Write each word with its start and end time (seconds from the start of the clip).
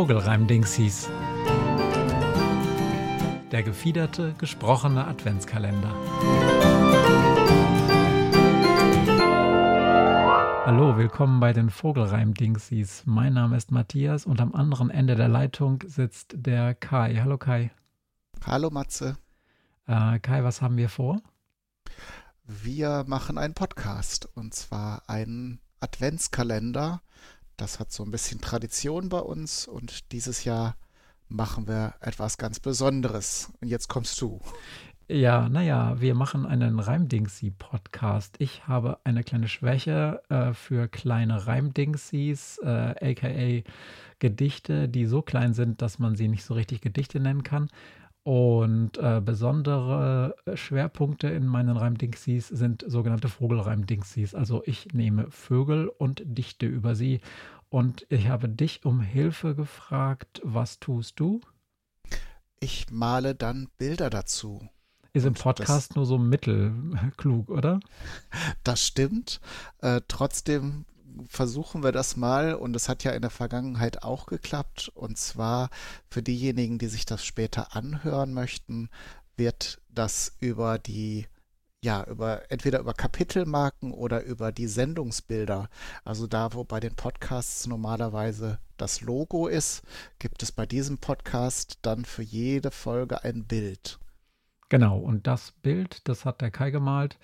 Vogelreimdings 0.00 0.72
hieß. 0.76 1.10
Der 3.52 3.62
gefiederte, 3.62 4.34
gesprochene 4.38 5.06
Adventskalender. 5.06 5.94
Hallo, 10.64 10.96
willkommen 10.96 11.38
bei 11.38 11.52
den 11.52 11.68
Vogelreimdingsies. 11.68 13.02
Mein 13.04 13.34
Name 13.34 13.58
ist 13.58 13.72
Matthias 13.72 14.24
und 14.24 14.40
am 14.40 14.54
anderen 14.54 14.88
Ende 14.88 15.16
der 15.16 15.28
Leitung 15.28 15.84
sitzt 15.86 16.32
der 16.34 16.74
Kai. 16.74 17.16
Hallo 17.16 17.36
Kai. 17.36 17.70
Hallo 18.46 18.70
Matze. 18.70 19.18
Äh, 19.86 20.18
Kai, 20.20 20.42
was 20.42 20.62
haben 20.62 20.78
wir 20.78 20.88
vor? 20.88 21.20
Wir 22.46 23.04
machen 23.06 23.36
einen 23.36 23.52
Podcast 23.52 24.30
und 24.34 24.54
zwar 24.54 25.10
einen 25.10 25.60
Adventskalender 25.80 27.02
das 27.60 27.78
hat 27.78 27.92
so 27.92 28.04
ein 28.04 28.10
bisschen 28.10 28.40
Tradition 28.40 29.08
bei 29.08 29.20
uns 29.20 29.68
und 29.68 30.12
dieses 30.12 30.44
Jahr 30.44 30.76
machen 31.28 31.68
wir 31.68 31.94
etwas 32.00 32.38
ganz 32.38 32.58
Besonderes. 32.58 33.52
Und 33.60 33.68
jetzt 33.68 33.88
kommst 33.88 34.20
du. 34.20 34.40
Ja, 35.08 35.48
naja, 35.48 36.00
wir 36.00 36.14
machen 36.14 36.46
einen 36.46 36.78
Reimdingsi-Podcast. 36.78 38.36
Ich 38.38 38.68
habe 38.68 38.98
eine 39.04 39.24
kleine 39.24 39.48
Schwäche 39.48 40.22
äh, 40.28 40.54
für 40.54 40.86
kleine 40.86 41.48
Reimdingsis, 41.48 42.58
äh, 42.62 42.94
aka 43.10 43.68
Gedichte, 44.20 44.88
die 44.88 45.06
so 45.06 45.22
klein 45.22 45.52
sind, 45.52 45.82
dass 45.82 45.98
man 45.98 46.14
sie 46.14 46.28
nicht 46.28 46.44
so 46.44 46.54
richtig 46.54 46.80
Gedichte 46.80 47.18
nennen 47.18 47.42
kann. 47.42 47.68
Und 48.22 48.98
äh, 48.98 49.22
besondere 49.24 50.36
Schwerpunkte 50.54 51.28
in 51.28 51.46
meinen 51.46 51.76
Reimdingsies 51.76 52.48
sind 52.48 52.84
sogenannte 52.86 53.28
Vogelreimdingsies. 53.28 54.34
Also 54.34 54.62
ich 54.66 54.92
nehme 54.92 55.30
Vögel 55.30 55.88
und 55.88 56.22
dichte 56.24 56.66
über 56.66 56.94
sie. 56.94 57.20
Und 57.70 58.06
ich 58.10 58.28
habe 58.28 58.48
dich 58.48 58.84
um 58.84 59.00
Hilfe 59.00 59.54
gefragt. 59.54 60.40
Was 60.44 60.80
tust 60.80 61.18
du? 61.18 61.40
Ich 62.60 62.90
male 62.90 63.34
dann 63.34 63.68
Bilder 63.78 64.10
dazu. 64.10 64.68
Ist 65.12 65.26
im 65.26 65.34
Podcast 65.34 65.96
nur 65.96 66.04
so 66.04 66.18
mittelklug, 66.18 67.48
oder? 67.48 67.80
Das 68.64 68.86
stimmt. 68.86 69.40
Äh, 69.78 70.02
trotzdem 70.06 70.84
versuchen 71.28 71.82
wir 71.82 71.92
das 71.92 72.16
mal 72.16 72.54
und 72.54 72.74
es 72.76 72.88
hat 72.88 73.04
ja 73.04 73.12
in 73.12 73.22
der 73.22 73.30
Vergangenheit 73.30 74.02
auch 74.02 74.26
geklappt. 74.26 74.90
Und 74.94 75.18
zwar 75.18 75.70
für 76.08 76.22
diejenigen, 76.22 76.78
die 76.78 76.88
sich 76.88 77.06
das 77.06 77.24
später 77.24 77.74
anhören 77.76 78.32
möchten, 78.32 78.88
wird 79.36 79.80
das 79.88 80.36
über 80.40 80.78
die 80.78 81.26
ja, 81.82 82.04
über 82.04 82.50
entweder 82.50 82.80
über 82.80 82.92
Kapitelmarken 82.92 83.92
oder 83.92 84.22
über 84.24 84.52
die 84.52 84.66
Sendungsbilder. 84.66 85.70
Also 86.04 86.26
da, 86.26 86.52
wo 86.52 86.62
bei 86.62 86.78
den 86.78 86.94
Podcasts 86.94 87.66
normalerweise 87.66 88.58
das 88.76 89.00
Logo 89.00 89.46
ist, 89.46 89.82
gibt 90.18 90.42
es 90.42 90.52
bei 90.52 90.66
diesem 90.66 90.98
Podcast 90.98 91.78
dann 91.82 92.04
für 92.04 92.22
jede 92.22 92.70
Folge 92.70 93.24
ein 93.24 93.44
Bild. 93.44 93.98
Genau, 94.68 94.98
und 94.98 95.26
das 95.26 95.52
Bild, 95.62 96.06
das 96.06 96.24
hat 96.24 96.42
der 96.42 96.50
Kai 96.50 96.70
gemalt 96.70 97.18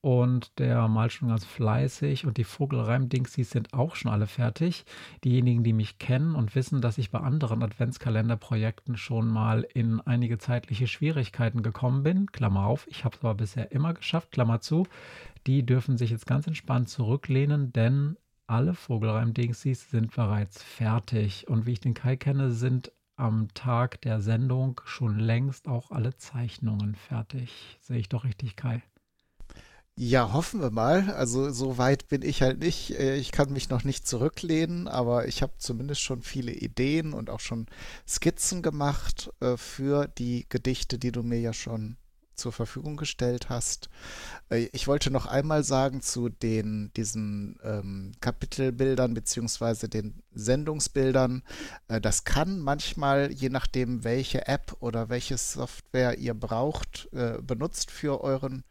und 0.00 0.58
der 0.58 0.86
malt 0.86 1.12
schon 1.12 1.28
ganz 1.28 1.44
fleißig 1.44 2.24
und 2.24 2.36
die 2.36 2.44
Vogelreimdingsies 2.44 3.50
sind 3.50 3.74
auch 3.74 3.96
schon 3.96 4.12
alle 4.12 4.26
fertig. 4.26 4.84
Diejenigen, 5.24 5.64
die 5.64 5.72
mich 5.72 5.98
kennen 5.98 6.34
und 6.34 6.54
wissen, 6.54 6.80
dass 6.80 6.98
ich 6.98 7.10
bei 7.10 7.18
anderen 7.18 7.62
Adventskalenderprojekten 7.62 8.96
schon 8.96 9.28
mal 9.28 9.66
in 9.74 10.00
einige 10.00 10.38
zeitliche 10.38 10.86
Schwierigkeiten 10.86 11.62
gekommen 11.62 12.04
bin, 12.04 12.30
Klammer 12.30 12.66
auf, 12.66 12.86
ich 12.88 13.04
habe 13.04 13.16
es 13.16 13.24
aber 13.24 13.34
bisher 13.34 13.72
immer 13.72 13.92
geschafft, 13.94 14.30
Klammer 14.30 14.60
zu, 14.60 14.86
die 15.46 15.66
dürfen 15.66 15.96
sich 15.96 16.10
jetzt 16.10 16.26
ganz 16.26 16.46
entspannt 16.46 16.88
zurücklehnen, 16.88 17.72
denn 17.72 18.16
alle 18.46 18.74
Vogelreimdingsies 18.74 19.90
sind 19.90 20.14
bereits 20.14 20.62
fertig 20.62 21.48
und 21.48 21.66
wie 21.66 21.72
ich 21.72 21.80
den 21.80 21.94
Kai 21.94 22.16
kenne, 22.16 22.50
sind 22.52 22.92
am 23.16 23.48
Tag 23.52 24.00
der 24.02 24.20
Sendung 24.20 24.80
schon 24.84 25.18
längst 25.18 25.66
auch 25.66 25.90
alle 25.90 26.16
Zeichnungen 26.16 26.94
fertig. 26.94 27.78
Sehe 27.80 27.98
ich 27.98 28.08
doch 28.08 28.24
richtig, 28.24 28.54
Kai? 28.54 28.82
Ja, 30.00 30.32
hoffen 30.32 30.60
wir 30.60 30.70
mal. 30.70 31.10
Also 31.14 31.50
so 31.50 31.76
weit 31.76 32.06
bin 32.06 32.22
ich 32.22 32.40
halt 32.40 32.60
nicht. 32.60 32.92
Äh, 32.92 33.16
ich 33.16 33.32
kann 33.32 33.52
mich 33.52 33.68
noch 33.68 33.82
nicht 33.82 34.06
zurücklehnen, 34.06 34.86
aber 34.86 35.26
ich 35.26 35.42
habe 35.42 35.54
zumindest 35.58 36.02
schon 36.02 36.22
viele 36.22 36.52
Ideen 36.52 37.12
und 37.12 37.28
auch 37.30 37.40
schon 37.40 37.66
Skizzen 38.06 38.62
gemacht 38.62 39.32
äh, 39.40 39.56
für 39.56 40.06
die 40.06 40.46
Gedichte, 40.48 41.00
die 41.00 41.10
du 41.10 41.24
mir 41.24 41.40
ja 41.40 41.52
schon 41.52 41.96
zur 42.38 42.52
Verfügung 42.52 42.96
gestellt 42.96 43.48
hast. 43.48 43.90
Äh, 44.50 44.68
ich 44.72 44.86
wollte 44.86 45.10
noch 45.10 45.26
einmal 45.26 45.64
sagen 45.64 46.00
zu 46.00 46.28
den 46.28 46.90
diesen 46.96 47.58
ähm, 47.62 48.12
Kapitelbildern 48.20 49.14
beziehungsweise 49.14 49.88
den 49.88 50.22
Sendungsbildern. 50.32 51.42
Äh, 51.88 52.00
das 52.00 52.24
kann 52.24 52.60
manchmal, 52.60 53.30
je 53.32 53.48
nachdem, 53.48 54.04
welche 54.04 54.46
App 54.46 54.76
oder 54.80 55.08
welche 55.08 55.36
Software 55.36 56.18
ihr 56.18 56.34
braucht, 56.34 57.08
äh, 57.12 57.38
benutzt 57.42 57.90
für 57.90 58.22
euren 58.22 58.64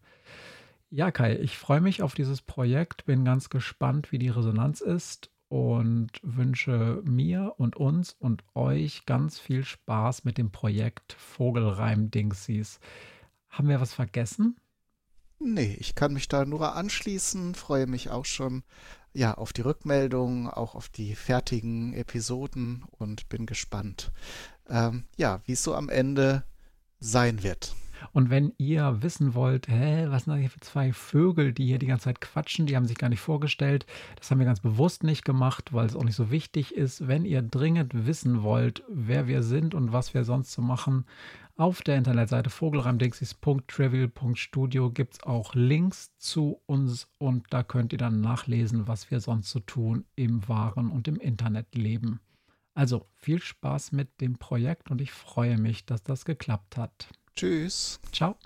Ja, 0.91 1.11
Kai, 1.11 1.37
ich 1.37 1.59
freue 1.59 1.81
mich 1.81 2.03
auf 2.03 2.15
dieses 2.15 2.43
Projekt, 2.43 3.07
bin 3.07 3.25
ganz 3.25 3.51
gespannt, 3.51 4.13
wie 4.13 4.19
die 4.19 4.29
Resonanz 4.29 4.81
ist 4.81 5.31
und 5.49 6.11
wünsche 6.23 7.03
mir 7.05 7.55
und 7.59 7.77
uns 7.77 8.17
und 8.19 8.45
euch 8.55 9.07
ganz 9.07 9.39
viel 9.39 9.65
Spaß 9.65 10.25
mit 10.25 10.39
dem 10.39 10.51
Projekt 10.51 11.15
Vogelreim-Dingsies. 11.15 12.81
Haben 13.49 13.69
wir 13.69 13.81
was 13.81 13.95
vergessen? 13.95 14.57
Nee, 15.39 15.77
ich 15.79 15.95
kann 15.95 16.13
mich 16.13 16.29
da 16.29 16.45
nur 16.45 16.75
anschließen, 16.75 17.55
freue 17.55 17.87
mich 17.87 18.11
auch 18.11 18.25
schon 18.25 18.63
ja, 19.13 19.35
auf 19.35 19.53
die 19.53 19.63
Rückmeldung, 19.63 20.49
auch 20.49 20.75
auf 20.75 20.89
die 20.89 21.15
fertigen 21.15 21.95
Episoden 21.95 22.85
und 22.91 23.29
bin 23.29 23.47
gespannt, 23.47 24.13
ähm, 24.69 25.05
ja, 25.17 25.41
wie 25.45 25.53
es 25.53 25.63
so 25.63 25.75
am 25.75 25.89
Ende 25.89 26.45
sein 27.01 27.43
wird. 27.43 27.75
Und 28.13 28.31
wenn 28.31 28.53
ihr 28.59 29.03
wissen 29.03 29.35
wollt, 29.35 29.69
hä, 29.69 30.07
was 30.09 30.25
sind 30.25 30.35
das 30.35 30.41
hier 30.41 30.51
für 30.51 30.61
zwei 30.61 30.93
Vögel, 30.93 31.53
die 31.53 31.67
hier 31.67 31.79
die 31.79 31.87
ganze 31.87 32.05
Zeit 32.05 32.21
quatschen, 32.21 32.67
die 32.67 32.77
haben 32.77 32.87
sich 32.87 32.99
gar 32.99 33.09
nicht 33.09 33.21
vorgestellt. 33.21 33.87
Das 34.17 34.31
haben 34.31 34.39
wir 34.39 34.47
ganz 34.47 34.61
bewusst 34.61 35.03
nicht 35.03 35.25
gemacht, 35.25 35.73
weil 35.73 35.87
es 35.87 35.97
auch 35.97 36.05
nicht 36.05 36.17
so 36.17 36.31
wichtig 36.31 36.75
ist. 36.75 37.09
Wenn 37.09 37.25
ihr 37.25 37.43
dringend 37.43 38.07
wissen 38.07 38.43
wollt, 38.43 38.83
wer 38.89 39.27
wir 39.27 39.43
sind 39.43 39.75
und 39.75 39.93
was 39.93 40.15
wir 40.15 40.25
sonst 40.25 40.53
so 40.53 40.63
machen, 40.63 41.05
auf 41.59 41.81
der 41.81 41.97
Internetseite 41.97 42.51
vogelreimdingsis.trivial.studio 42.51 44.91
gibt 44.91 45.15
es 45.15 45.23
auch 45.23 45.55
Links 45.55 46.15
zu 46.19 46.61
uns 46.67 47.09
und 47.17 47.47
da 47.49 47.63
könnt 47.63 47.93
ihr 47.93 47.99
dann 47.99 48.21
nachlesen, 48.21 48.87
was 48.89 49.11
wir 49.11 49.21
sonst 49.21 49.51
so 49.51 49.61
tun 49.61 50.05
im 50.17 50.47
wahren 50.49 50.91
und 50.91 51.09
im 51.09 51.17
Internetleben. 51.17 52.21
Also 52.77 53.07
viel 53.17 53.41
Spaß 53.43 53.93
mit 53.93 54.21
dem 54.21 54.37
Projekt 54.37 54.91
und 54.91 55.01
ich 55.01 55.11
freue 55.11 55.57
mich, 55.57 55.87
dass 55.87 56.03
das 56.03 56.27
geklappt 56.27 56.77
hat. 56.77 57.09
Tschüss. 57.35 57.99
Ciao. 58.13 58.37